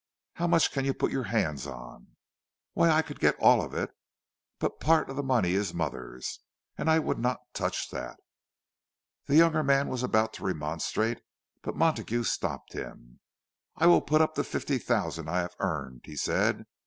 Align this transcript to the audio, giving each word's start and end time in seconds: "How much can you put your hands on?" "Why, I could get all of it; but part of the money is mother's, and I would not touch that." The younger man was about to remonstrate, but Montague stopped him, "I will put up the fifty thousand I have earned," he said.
"How 0.33 0.47
much 0.47 0.71
can 0.71 0.83
you 0.83 0.95
put 0.95 1.11
your 1.11 1.25
hands 1.25 1.67
on?" 1.67 2.15
"Why, 2.73 2.89
I 2.89 3.03
could 3.03 3.19
get 3.19 3.37
all 3.37 3.61
of 3.61 3.75
it; 3.75 3.91
but 4.57 4.79
part 4.79 5.11
of 5.11 5.15
the 5.15 5.21
money 5.21 5.51
is 5.53 5.75
mother's, 5.75 6.39
and 6.75 6.89
I 6.89 6.97
would 6.97 7.19
not 7.19 7.37
touch 7.53 7.91
that." 7.91 8.17
The 9.27 9.35
younger 9.35 9.61
man 9.61 9.89
was 9.89 10.01
about 10.01 10.33
to 10.33 10.43
remonstrate, 10.43 11.19
but 11.61 11.75
Montague 11.75 12.23
stopped 12.23 12.73
him, 12.73 13.19
"I 13.75 13.85
will 13.85 14.01
put 14.01 14.21
up 14.21 14.33
the 14.33 14.43
fifty 14.43 14.79
thousand 14.79 15.29
I 15.29 15.41
have 15.41 15.55
earned," 15.59 16.01
he 16.05 16.15
said. 16.15 16.65